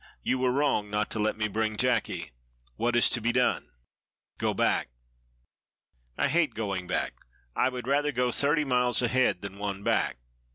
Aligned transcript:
"You 0.23 0.39
were 0.39 0.51
wrong 0.51 0.89
not 0.89 1.11
to 1.11 1.19
let 1.19 1.37
me 1.37 1.47
bring 1.47 1.77
Jacky. 1.77 2.31
What 2.75 2.95
is 2.95 3.07
to 3.11 3.21
be 3.21 3.31
done?" 3.31 3.69
"Go 4.39 4.51
back." 4.51 4.87
"I 6.17 6.27
hate 6.27 6.55
going 6.55 6.87
back. 6.87 7.17
I 7.55 7.69
would 7.69 7.85
rather 7.85 8.11
go 8.11 8.31
thirty 8.31 8.65
miles 8.65 9.03
ahead 9.03 9.43
than 9.43 9.59
one 9.59 9.83
back. 9.83 10.17